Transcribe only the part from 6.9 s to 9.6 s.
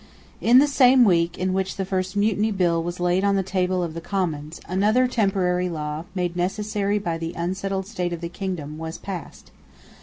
by the unsettled state of the kingdom, was passed.